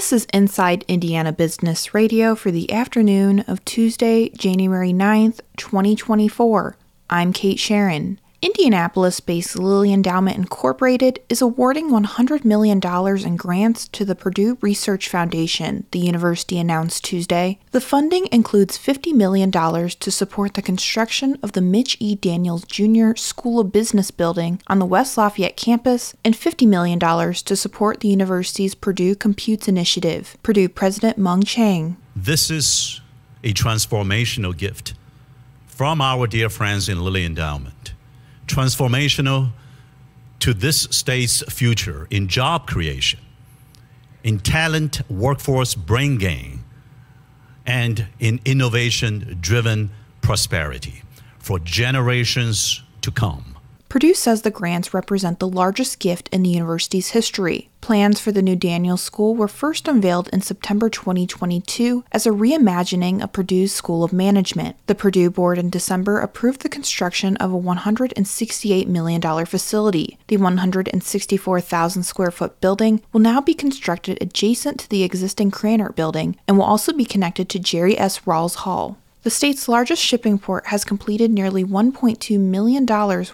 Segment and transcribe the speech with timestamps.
[0.00, 6.74] This is Inside Indiana Business Radio for the afternoon of Tuesday, January 9th, 2024.
[7.10, 8.18] I'm Kate Sharon.
[8.42, 15.10] Indianapolis based Lilly Endowment Incorporated is awarding $100 million in grants to the Purdue Research
[15.10, 17.58] Foundation, the university announced Tuesday.
[17.72, 22.14] The funding includes $50 million to support the construction of the Mitch E.
[22.14, 23.14] Daniels Jr.
[23.14, 28.08] School of Business building on the West Lafayette campus and $50 million to support the
[28.08, 30.38] university's Purdue Computes Initiative.
[30.42, 31.98] Purdue President Mung Chiang.
[32.16, 33.02] This is
[33.44, 34.94] a transformational gift
[35.66, 37.74] from our dear friends in Lilly Endowment
[38.50, 39.50] transformational
[40.40, 43.20] to this state's future in job creation,
[44.24, 46.64] in talent workforce brain gain,
[47.66, 49.90] and in innovation driven
[50.22, 51.02] prosperity
[51.38, 53.56] for generations to come.
[53.90, 57.70] Purdue says the grants represent the largest gift in the university's history.
[57.80, 63.20] Plans for the new Daniels School were first unveiled in September 2022 as a reimagining
[63.20, 64.76] of Purdue's School of Management.
[64.86, 70.18] The Purdue Board in December approved the construction of a $168 million facility.
[70.28, 76.36] The 164,000 square foot building will now be constructed adjacent to the existing Krannert building
[76.46, 78.20] and will also be connected to Jerry S.
[78.20, 78.98] Rawls Hall.
[79.22, 82.86] The state's largest shipping port has completed nearly $1.2 million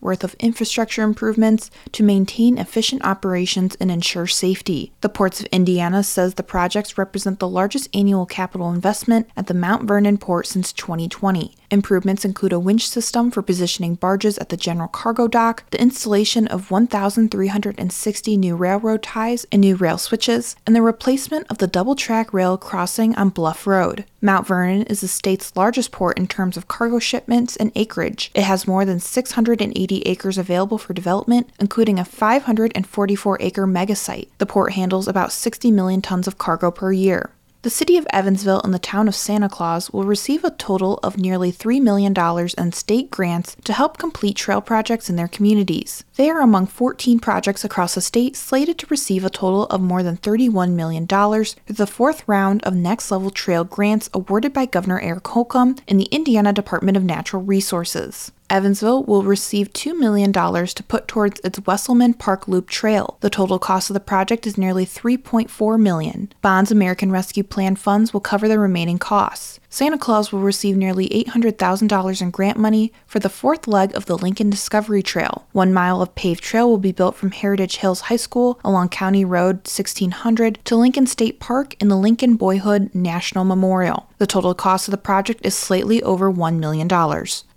[0.00, 4.92] worth of infrastructure improvements to maintain efficient operations and ensure safety.
[5.00, 9.54] The Ports of Indiana says the projects represent the largest annual capital investment at the
[9.54, 11.56] Mount Vernon port since 2020.
[11.72, 16.46] Improvements include a winch system for positioning barges at the general cargo dock, the installation
[16.48, 21.96] of 1,360 new railroad ties and new rail switches, and the replacement of the double
[21.96, 24.04] track rail crossing on Bluff Road.
[24.20, 28.30] Mount Vernon is the state's largest port in terms of cargo shipments and acreage.
[28.34, 34.28] It has more than 680 acres available for development, including a 544 acre megasite.
[34.36, 37.30] The port handles about 60 million tons of cargo per year.
[37.62, 41.16] The city of Evansville and the town of Santa Claus will receive a total of
[41.16, 42.12] nearly $3 million
[42.58, 46.02] in state grants to help complete trail projects in their communities.
[46.16, 50.02] They are among 14 projects across the state slated to receive a total of more
[50.02, 54.98] than $31 million through the fourth round of Next Level Trail grants awarded by Governor
[55.00, 58.32] Eric Holcomb and the Indiana Department of Natural Resources.
[58.52, 63.16] Evansville will receive $2 million to put towards its Wesselman Park Loop Trail.
[63.20, 66.30] The total cost of the project is nearly 3.4 million.
[66.42, 69.58] Bond's American Rescue Plan funds will cover the remaining costs.
[69.70, 74.18] Santa Claus will receive nearly $800,000 in grant money for the fourth leg of the
[74.18, 75.46] Lincoln Discovery Trail.
[75.52, 79.24] One mile of paved trail will be built from Heritage Hills High School along County
[79.24, 84.10] Road 1600 to Lincoln State Park and the Lincoln Boyhood National Memorial.
[84.18, 86.86] The total cost of the project is slightly over $1 million.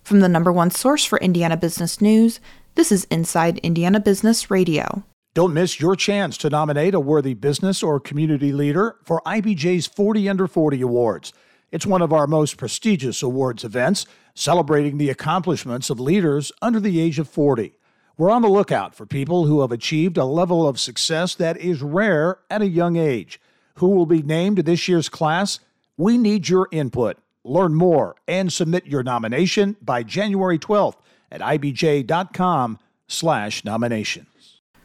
[0.05, 2.39] From the number one source for Indiana business news,
[2.75, 5.01] this is Inside Indiana Business Radio.
[5.33, 10.29] Don't miss your chance to nominate a worthy business or community leader for IBJ's 40
[10.29, 11.33] Under 40 Awards.
[11.71, 14.05] It's one of our most prestigious awards events,
[14.35, 17.73] celebrating the accomplishments of leaders under the age of 40.
[18.15, 21.81] We're on the lookout for people who have achieved a level of success that is
[21.81, 23.41] rare at a young age.
[23.77, 25.61] Who will be named to this year's class?
[25.97, 27.17] We need your input.
[27.45, 30.95] Learn more and submit your nomination by January 12th
[31.31, 34.25] at ibj.com slash nomination.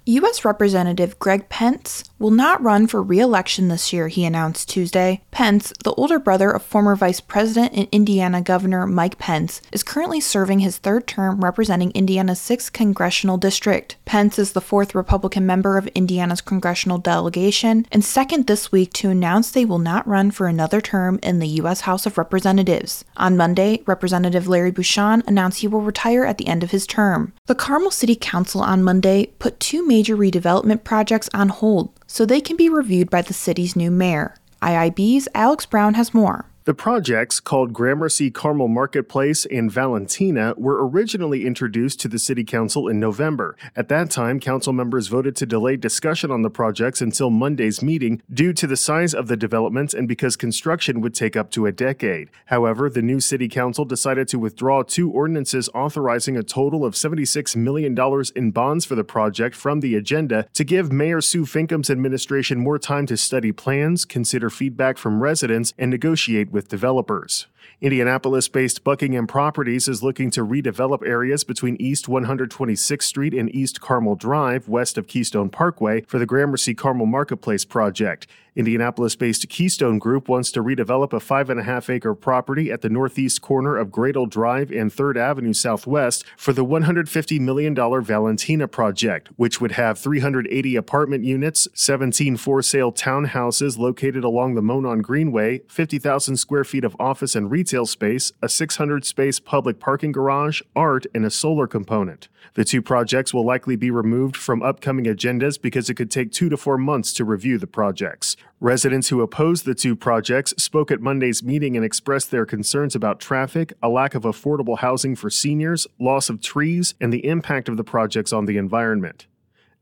[0.06, 0.44] U.S.
[0.44, 5.22] Representative Greg Pence will not run for re election this year, he announced Tuesday.
[5.31, 10.21] Pence, the older brother of former Vice President and Indiana Governor Mike Pence, is currently
[10.21, 13.97] serving his third term representing Indiana's 6th congressional district.
[14.05, 19.10] Pence is the fourth Republican member of Indiana's congressional delegation and second this week to
[19.10, 21.83] announce they will not run for another term in the U.S.
[21.83, 23.05] House of Representatives.
[23.16, 27.33] On Monday, Representative Larry Bucshon announced he will retire at the end of his term.
[27.47, 32.41] The Carmel City Council on Monday put two major redevelopment projects on hold so they
[32.41, 34.37] can be reviewed by the city's new mayor.
[34.62, 36.50] IIB's Alex Brown has more.
[36.71, 42.87] The projects, called Gramercy Carmel Marketplace and Valentina, were originally introduced to the City Council
[42.87, 43.57] in November.
[43.75, 48.23] At that time, council members voted to delay discussion on the projects until Monday's meeting
[48.33, 51.72] due to the size of the developments and because construction would take up to a
[51.72, 52.31] decade.
[52.47, 57.57] However, the new City Council decided to withdraw two ordinances authorizing a total of $76
[57.57, 57.99] million
[58.37, 62.78] in bonds for the project from the agenda to give Mayor Sue Finkam's administration more
[62.78, 67.47] time to study plans, consider feedback from residents, and negotiate with developers.
[67.80, 73.80] Indianapolis based Buckingham Properties is looking to redevelop areas between East 126th Street and East
[73.80, 78.27] Carmel Drive, west of Keystone Parkway, for the Gramercy Carmel Marketplace project.
[78.57, 82.83] Indianapolis based Keystone Group wants to redevelop a five and a half acre property at
[82.83, 88.66] the northeast corner of Gradle Drive and 3rd Avenue Southwest for the $150 million Valentina
[88.66, 95.01] project, which would have 380 apartment units, 17 for sale townhouses located along the Monon
[95.01, 100.63] Greenway, 50,000 square feet of office and retail space, a 600 space public parking garage,
[100.75, 102.29] art, and a solar component.
[102.55, 106.49] The two projects will likely be removed from upcoming agendas because it could take two
[106.49, 108.37] to four months to review the projects.
[108.61, 113.21] Residents who oppose the two projects spoke at Monday's meeting and expressed their concerns about
[113.21, 117.77] traffic, a lack of affordable housing for seniors, loss of trees, and the impact of
[117.77, 119.27] the projects on the environment.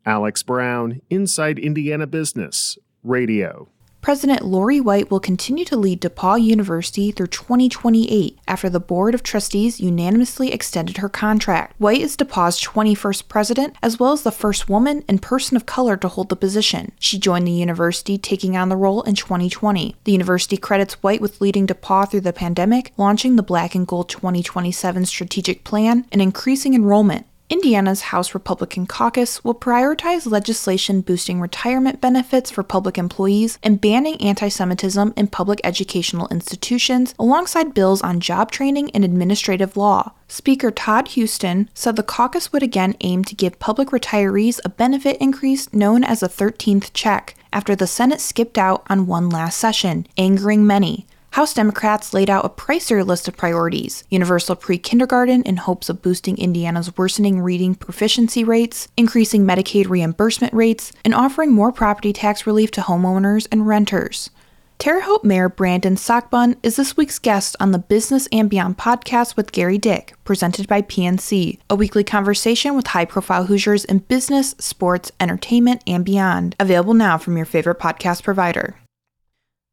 [0.05, 3.69] Alex Brown, Inside Indiana Business, Radio.
[4.09, 9.23] President Lori White will continue to lead DePauw University through 2028 after the Board of
[9.23, 11.75] Trustees unanimously extended her contract.
[11.77, 15.95] White is DePauw's 21st president, as well as the first woman and person of color
[15.99, 16.93] to hold the position.
[16.99, 19.95] She joined the university, taking on the role in 2020.
[20.05, 24.09] The university credits White with leading DePauw through the pandemic, launching the Black and Gold
[24.09, 27.27] 2027 strategic plan, and increasing enrollment.
[27.51, 34.21] Indiana's House Republican caucus will prioritize legislation boosting retirement benefits for public employees and banning
[34.21, 40.13] anti Semitism in public educational institutions, alongside bills on job training and administrative law.
[40.29, 45.17] Speaker Todd Huston said the caucus would again aim to give public retirees a benefit
[45.19, 50.07] increase known as a 13th check after the Senate skipped out on one last session,
[50.19, 51.07] angering many.
[51.33, 56.03] House Democrats laid out a pricier list of priorities universal pre kindergarten in hopes of
[56.03, 62.47] boosting Indiana's worsening reading proficiency rates, increasing Medicaid reimbursement rates, and offering more property tax
[62.47, 64.31] relief to homeowners and renters.
[64.79, 69.37] Terre Haute Mayor Brandon Sakbun is this week's guest on the Business and Beyond podcast
[69.37, 74.55] with Gerry Dick, presented by PNC, a weekly conversation with high profile Hoosiers in business,
[74.59, 76.55] sports, entertainment, and beyond.
[76.61, 78.77] Available now from your favorite podcast provider.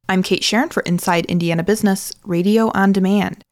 [0.07, 3.44] I'm Kate Sharon for Inside Indiana Business, Radio on Demand.